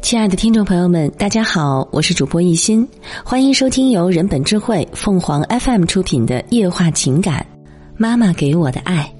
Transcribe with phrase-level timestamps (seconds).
[0.00, 2.86] 亲爱的听众朋友们，大家好，我是主播一心，
[3.24, 7.44] 欢迎收听由人本智慧凤凰 FM 出品的《夜话情感》。
[7.96, 9.12] 妈妈给我的爱，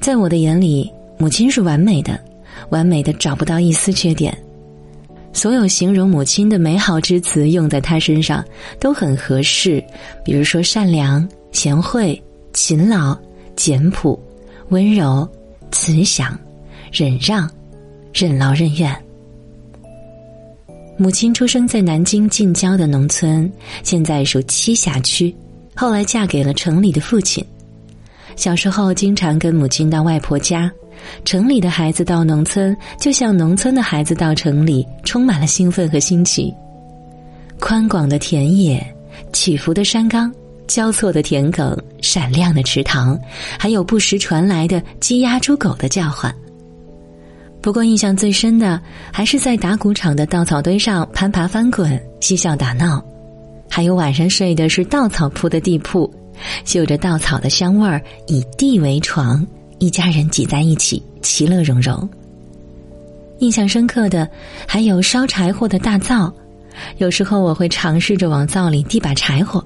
[0.00, 2.18] 在我的眼里，母亲是完美的，
[2.70, 4.36] 完美的找不到一丝缺点。
[5.32, 8.44] 所有形容母亲的美好之词用在她身上
[8.80, 9.84] 都很合适，
[10.24, 12.20] 比如说善良、贤惠、
[12.54, 13.16] 勤劳、
[13.54, 14.18] 简朴、
[14.70, 15.28] 温柔、
[15.70, 16.36] 慈祥、
[16.90, 17.48] 忍让。
[18.18, 18.96] 任劳任怨。
[20.96, 23.52] 母亲出生在南京近郊的农村，
[23.82, 25.34] 现在属栖霞区。
[25.74, 27.44] 后来嫁给了城里的父亲。
[28.34, 30.72] 小时候经常跟母亲到外婆家。
[31.26, 36.50] 城里的孩子到农村，就像农村的孩子到城里，充满了兴奋和新奇。
[37.60, 38.82] 宽广的田野，
[39.30, 40.32] 起伏的山岗，
[40.66, 43.20] 交错的田埂，闪亮的池塘，
[43.58, 46.34] 还有不时传来的鸡鸭猪狗的叫唤。
[47.66, 48.80] 不过，印象最深的
[49.12, 53.04] 还是在打谷场的稻草堆上攀爬翻滚、嬉笑打闹，
[53.68, 56.08] 还有晚上睡的是稻草铺的地铺，
[56.64, 59.44] 嗅着稻草的香味儿，以地为床，
[59.80, 62.08] 一家人挤在一起，其乐融融。
[63.40, 64.30] 印象深刻的
[64.64, 66.32] 还有烧柴火的大灶，
[66.98, 69.60] 有时候我会尝试着往灶里递把柴火，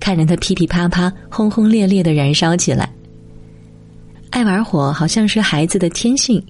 [0.00, 2.90] 看着它噼噼啪啪、轰轰烈烈的燃烧起来。
[4.30, 6.42] 爱玩火好像是孩子的天性。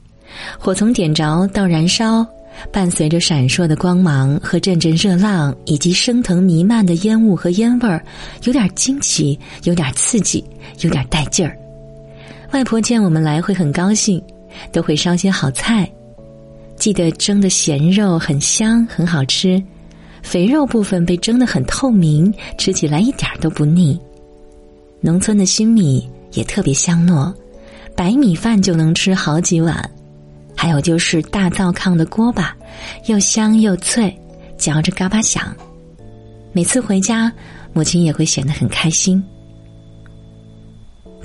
[0.59, 2.27] 火从点着到燃烧，
[2.71, 8.05] 伴随着闪烁的光芒和阵阵热浪，以及升腾弥漫的烟雾和烟味儿，
[8.45, 10.45] 有点惊奇，有点刺激，
[10.81, 11.57] 有点带劲儿。
[12.53, 14.23] 外婆见我们来会很高兴，
[14.71, 15.91] 都会烧些好菜。
[16.77, 19.63] 记得蒸的咸肉很香，很好吃，
[20.23, 23.99] 肥肉部分被蒸得很透明，吃起来一点都不腻。
[25.01, 27.33] 农村的新米也特别香糯，
[27.97, 29.91] 白米饭就能吃好几碗。
[30.63, 32.57] 还有就是大灶炕的锅巴，
[33.07, 34.17] 又香又脆，
[34.57, 35.53] 嚼着嘎巴响。
[36.53, 37.33] 每次回家，
[37.73, 39.21] 母亲也会显得很开心。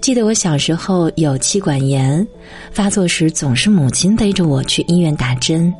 [0.01, 2.27] 记得我小时候有气管炎，
[2.71, 5.71] 发作时总是母亲背着我去医院打针，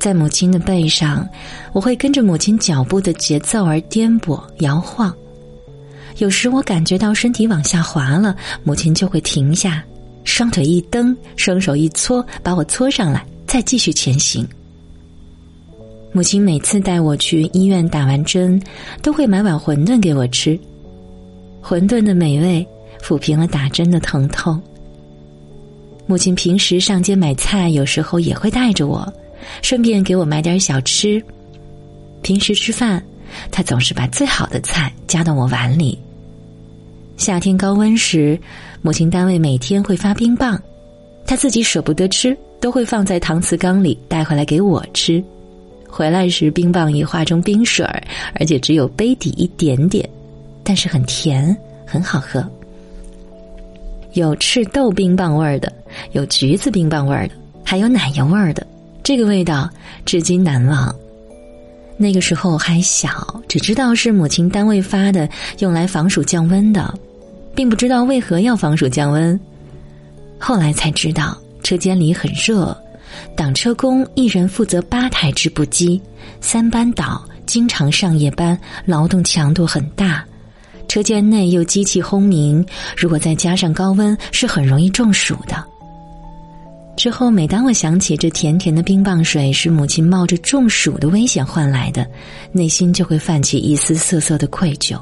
[0.00, 1.28] 在母亲的背上，
[1.74, 5.14] 我会跟着母亲脚步的节奏而颠簸摇晃。
[6.16, 8.34] 有时我感觉到身体往下滑了，
[8.64, 9.84] 母亲就会停下。
[10.36, 14.46] 双腿一蹬，双手一搓，把我搓上来，再继续前行。
[16.12, 18.62] 母亲每次带我去医院打完针，
[19.00, 20.54] 都会买碗馄饨给我吃。
[21.62, 22.66] 馄饨的美味
[23.00, 24.60] 抚平了打针的疼痛。
[26.04, 29.10] 母亲平时上街买菜，有时候也会带着我，
[29.62, 31.24] 顺便给我买点小吃。
[32.20, 33.02] 平时吃饭，
[33.50, 35.98] 她总是把最好的菜夹到我碗里。
[37.16, 38.38] 夏天高温时，
[38.86, 40.62] 母亲单位每天会发冰棒，
[41.26, 45.20] 她自己舍不得吃，都会放在搪瓷缸里带回来给我吃。
[45.88, 48.00] 回来时，冰棒已化成冰水儿，
[48.38, 50.08] 而且只有杯底一点点，
[50.62, 52.48] 但是很甜，很好喝。
[54.12, 55.72] 有赤豆冰棒味儿的，
[56.12, 58.64] 有橘子冰棒味儿的，还有奶油味儿的，
[59.02, 59.68] 这个味道
[60.04, 60.94] 至今难忘。
[61.96, 66.96] 那个时候还小，只知道是母亲单位发的，用来防暑降温的。
[67.56, 69.40] 并不知道为何要防暑降温，
[70.38, 72.76] 后来才知道车间里很热，
[73.34, 76.00] 挡车工一人负责八台织布机，
[76.40, 80.22] 三班倒，经常上夜班，劳动强度很大，
[80.86, 85.64] 车间内又机器轰鸣，如果再加上高温，是很容易中暑的。
[86.94, 92.06] 之后，每当我想起这甜甜的冰棒水是母亲冒着中暑的危险换来的，
[92.52, 94.98] 内心就会泛起一丝涩涩的愧疚。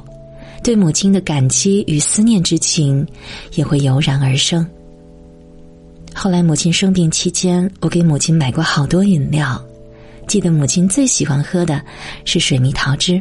[0.65, 3.07] 对母亲的感激与思念之情
[3.55, 4.67] 也会油然而生。
[6.15, 9.63] 后来母亲生病期间，我给母亲买过好多饮料，
[10.27, 11.83] 记得母亲最喜欢喝的
[12.25, 13.21] 是水蜜桃汁。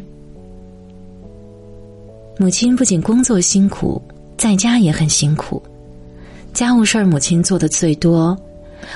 [2.40, 4.02] 母亲不仅工作辛苦，
[4.38, 5.62] 在家也很辛苦，
[6.54, 8.38] 家务事儿母亲做的最多。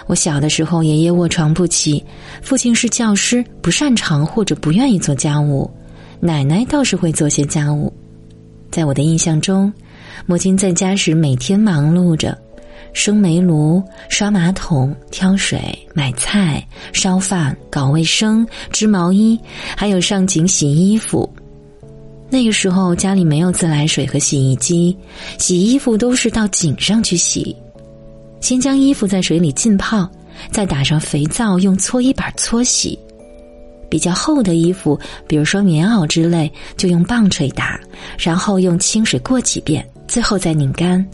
[0.05, 2.01] 我小的时候，爷爷卧床不起，
[2.41, 5.69] 父亲是教师，不擅长或者不愿意做家务，
[6.21, 7.91] 奶奶倒是会做些家务。
[8.71, 9.71] 在我的印象中，
[10.25, 12.37] 母亲在家时每天忙碌着，
[12.93, 15.59] 生煤炉、刷马桶、挑水、
[15.93, 19.39] 买菜、烧饭、搞卫生、织毛衣，
[19.75, 21.29] 还有上井洗衣服。
[22.29, 24.95] 那个时候家里没有自来水和洗衣机，
[25.37, 27.55] 洗衣服都是到井上去洗，
[28.41, 30.09] 先将衣服在水里浸泡，
[30.51, 32.99] 再打上肥皂，用搓衣板搓洗。
[33.89, 37.79] 比较厚的衣服，比如说棉袄之类，就用棒槌打，
[38.17, 41.05] 然后用清水过几遍，最后再拧干。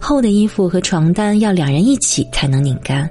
[0.00, 3.08] 厚的衣服和床单要两人一起才能拧干。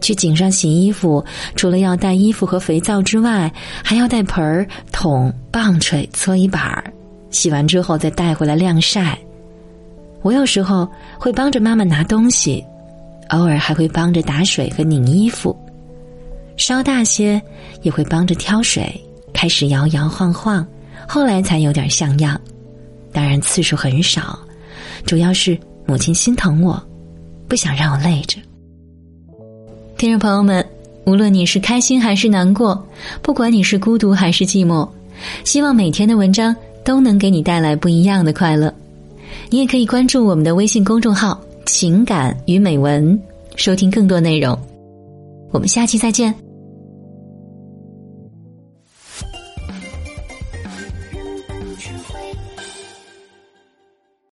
[0.00, 1.24] 去井上洗衣服，
[1.56, 3.50] 除了要带衣服和肥皂之外，
[3.82, 6.84] 还要带盆儿、桶、棒槌、搓衣板儿。
[7.30, 9.18] 洗完之后再带回来晾晒。
[10.20, 10.86] 我有时候
[11.18, 12.62] 会帮着妈妈拿东西，
[13.30, 15.56] 偶尔还会帮着打水和拧衣服。
[16.56, 17.40] 稍大些
[17.82, 19.00] 也会帮着挑水，
[19.32, 20.66] 开始摇摇晃晃，
[21.06, 22.40] 后来才有点像样。
[23.12, 24.38] 当然次数很少，
[25.04, 26.82] 主要是母亲心疼我，
[27.48, 28.38] 不想让我累着。
[29.96, 30.64] 听众朋友们，
[31.06, 32.84] 无论你是开心还是难过，
[33.22, 34.88] 不管你是孤独还是寂寞，
[35.44, 36.54] 希望每天的文章
[36.84, 38.72] 都能给你带来不一样的快乐。
[39.50, 43.18] 你也可以关注我们的微信公众号“情感与美文”，
[43.56, 44.58] 收听更多内容。
[45.52, 46.34] 我们下期再见。